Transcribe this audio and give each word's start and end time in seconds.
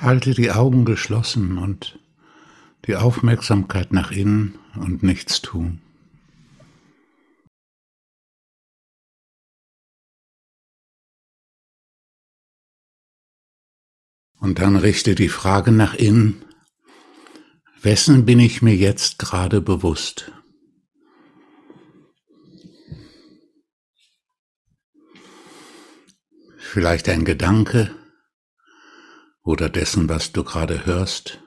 Halte 0.00 0.34
die 0.34 0.50
Augen 0.50 0.84
geschlossen 0.84 1.56
und 1.56 1.98
die 2.86 2.96
Aufmerksamkeit 2.96 3.92
nach 3.92 4.10
innen 4.10 4.58
und 4.74 5.02
nichts 5.02 5.40
tun. 5.40 5.80
Und 14.38 14.58
dann 14.58 14.76
richte 14.76 15.14
die 15.14 15.30
Frage 15.30 15.72
nach 15.72 15.94
innen, 15.94 16.44
wessen 17.80 18.26
bin 18.26 18.38
ich 18.38 18.60
mir 18.60 18.76
jetzt 18.76 19.18
gerade 19.18 19.62
bewusst? 19.62 20.30
Vielleicht 26.58 27.08
ein 27.08 27.24
Gedanke 27.24 27.90
oder 29.46 29.68
dessen, 29.70 30.08
was 30.08 30.32
du 30.32 30.42
gerade 30.42 30.86
hörst. 30.86 31.40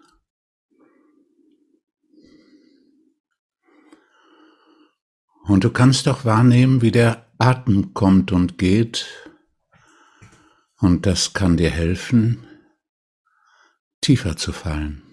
Und 5.43 5.65
du 5.65 5.69
kannst 5.69 6.07
auch 6.07 6.23
wahrnehmen, 6.23 6.81
wie 6.81 6.91
der 6.91 7.29
Atem 7.39 7.93
kommt 7.93 8.31
und 8.31 8.57
geht. 8.57 9.05
Und 10.77 11.05
das 11.05 11.33
kann 11.33 11.57
dir 11.57 11.69
helfen, 11.69 12.47
tiefer 13.99 14.37
zu 14.37 14.53
fallen. 14.53 15.03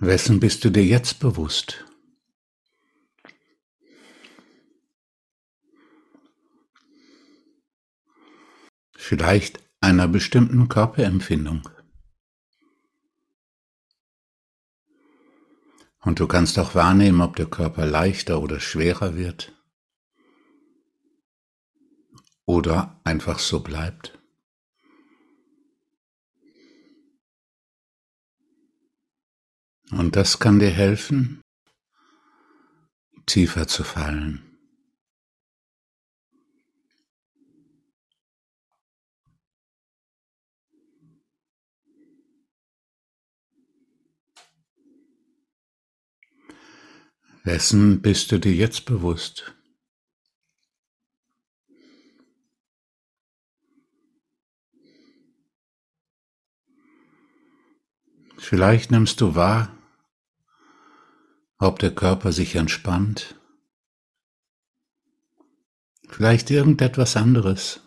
Wessen 0.00 0.38
bist 0.38 0.66
du 0.66 0.70
dir 0.70 0.84
jetzt 0.84 1.18
bewusst? 1.18 1.86
Vielleicht 9.06 9.62
einer 9.82 10.08
bestimmten 10.08 10.70
Körperempfindung. 10.70 11.68
Und 16.00 16.20
du 16.20 16.26
kannst 16.26 16.58
auch 16.58 16.74
wahrnehmen, 16.74 17.20
ob 17.20 17.36
der 17.36 17.44
Körper 17.44 17.84
leichter 17.84 18.40
oder 18.40 18.60
schwerer 18.60 19.14
wird 19.14 19.52
oder 22.46 22.98
einfach 23.04 23.40
so 23.40 23.60
bleibt. 23.60 24.18
Und 29.90 30.16
das 30.16 30.38
kann 30.38 30.60
dir 30.60 30.70
helfen, 30.70 31.42
tiefer 33.26 33.68
zu 33.68 33.84
fallen. 33.84 34.53
Wessen 47.46 48.00
bist 48.00 48.32
du 48.32 48.40
dir 48.40 48.54
jetzt 48.54 48.86
bewusst? 48.86 49.54
Vielleicht 58.38 58.90
nimmst 58.90 59.20
du 59.20 59.34
wahr, 59.34 59.76
ob 61.58 61.78
der 61.80 61.94
Körper 61.94 62.32
sich 62.32 62.54
entspannt, 62.56 63.38
vielleicht 66.08 66.50
irgendetwas 66.50 67.14
anderes. 67.14 67.82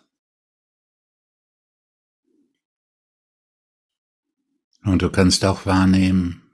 Und 4.84 5.02
du 5.02 5.10
kannst 5.10 5.44
auch 5.46 5.66
wahrnehmen, 5.66 6.47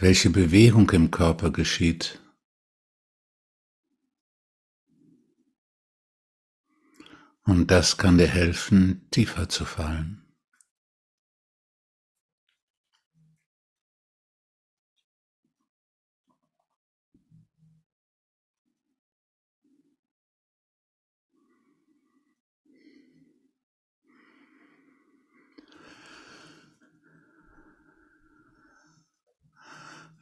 welche 0.00 0.30
Bewegung 0.30 0.88
im 0.90 1.10
Körper 1.10 1.50
geschieht. 1.50 2.20
Und 7.44 7.70
das 7.70 7.98
kann 7.98 8.16
dir 8.16 8.28
helfen, 8.28 9.06
tiefer 9.10 9.48
zu 9.48 9.64
fallen. 9.64 10.29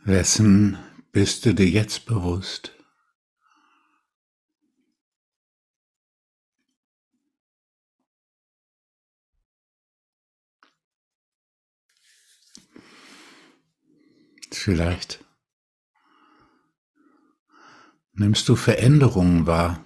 Wessen 0.08 0.78
bist 1.12 1.44
du 1.44 1.54
dir 1.54 1.68
jetzt 1.68 2.06
bewusst? 2.06 2.72
Vielleicht 14.50 15.22
nimmst 18.12 18.48
du 18.48 18.56
Veränderungen 18.56 19.46
wahr. 19.46 19.84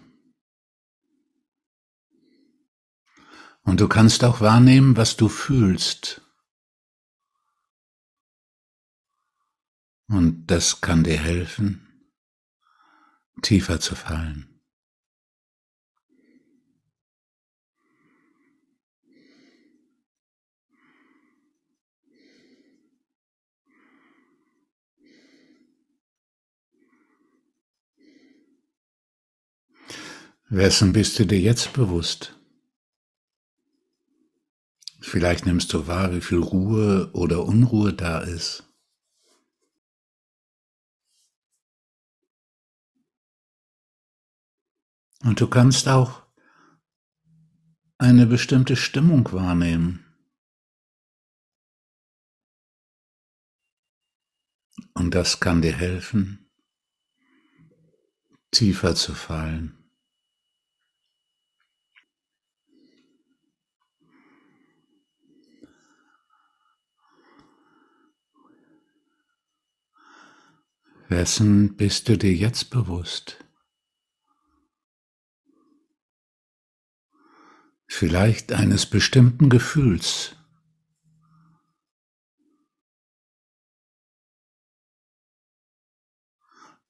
Und 3.64 3.80
du 3.80 3.88
kannst 3.88 4.22
auch 4.22 4.40
wahrnehmen, 4.40 4.96
was 4.96 5.16
du 5.16 5.28
fühlst. 5.28 6.21
Und 10.12 10.48
das 10.48 10.82
kann 10.82 11.04
dir 11.04 11.16
helfen, 11.16 11.88
tiefer 13.40 13.80
zu 13.80 13.94
fallen. 13.94 14.60
Wessen 30.50 30.92
bist 30.92 31.18
du 31.18 31.24
dir 31.24 31.40
jetzt 31.40 31.72
bewusst? 31.72 32.38
Vielleicht 35.00 35.46
nimmst 35.46 35.72
du 35.72 35.86
wahr, 35.86 36.14
wie 36.14 36.20
viel 36.20 36.36
Ruhe 36.36 37.08
oder 37.14 37.46
Unruhe 37.46 37.94
da 37.94 38.20
ist. 38.20 38.71
Und 45.22 45.40
du 45.40 45.46
kannst 45.46 45.88
auch 45.88 46.26
eine 47.98 48.26
bestimmte 48.26 48.74
Stimmung 48.74 49.32
wahrnehmen. 49.32 50.04
Und 54.94 55.14
das 55.14 55.40
kann 55.40 55.62
dir 55.62 55.72
helfen, 55.72 56.50
tiefer 58.50 58.94
zu 58.94 59.14
fallen. 59.14 59.78
Wessen 71.08 71.76
bist 71.76 72.08
du 72.08 72.16
dir 72.16 72.34
jetzt 72.34 72.70
bewusst? 72.70 73.41
Vielleicht 77.92 78.52
eines 78.52 78.86
bestimmten 78.86 79.50
Gefühls. 79.50 80.34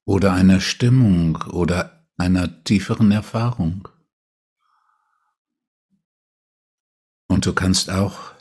Oder 0.05 0.33
einer 0.33 0.61
Stimmung 0.61 1.37
oder 1.51 2.07
einer 2.17 2.63
tieferen 2.63 3.11
Erfahrung. 3.11 3.89
Und 7.27 7.45
du 7.45 7.53
kannst 7.53 7.89
auch 7.89 8.33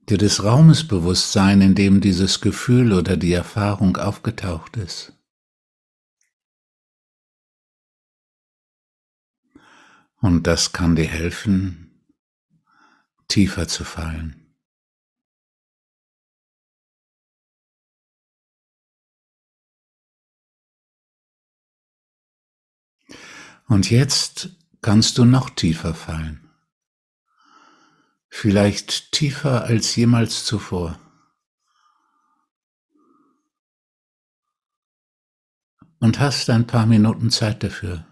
dir 0.00 0.18
des 0.18 0.42
Raumes 0.42 0.86
bewusst 0.88 1.32
sein, 1.32 1.60
in 1.60 1.74
dem 1.74 2.00
dieses 2.00 2.40
Gefühl 2.40 2.92
oder 2.92 3.16
die 3.16 3.32
Erfahrung 3.32 3.96
aufgetaucht 3.96 4.76
ist. 4.76 5.12
Und 10.22 10.46
das 10.46 10.72
kann 10.72 10.94
dir 10.94 11.08
helfen, 11.08 12.06
tiefer 13.26 13.66
zu 13.66 13.82
fallen. 13.82 14.54
Und 23.66 23.90
jetzt 23.90 24.50
kannst 24.80 25.18
du 25.18 25.24
noch 25.24 25.50
tiefer 25.50 25.92
fallen. 25.92 26.48
Vielleicht 28.28 29.10
tiefer 29.10 29.64
als 29.64 29.96
jemals 29.96 30.44
zuvor. 30.44 31.00
Und 35.98 36.20
hast 36.20 36.48
ein 36.48 36.68
paar 36.68 36.86
Minuten 36.86 37.30
Zeit 37.30 37.64
dafür. 37.64 38.06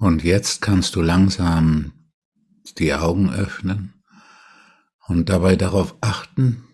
Und 0.00 0.24
jetzt 0.24 0.62
kannst 0.62 0.96
du 0.96 1.02
langsam 1.02 1.92
die 2.78 2.94
Augen 2.94 3.30
öffnen 3.30 4.02
und 5.06 5.28
dabei 5.28 5.56
darauf 5.56 5.94
achten, 6.00 6.64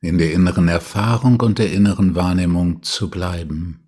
in 0.00 0.16
der 0.16 0.32
inneren 0.32 0.68
Erfahrung 0.68 1.38
und 1.40 1.58
der 1.58 1.70
inneren 1.70 2.14
Wahrnehmung 2.14 2.82
zu 2.82 3.10
bleiben. 3.10 3.87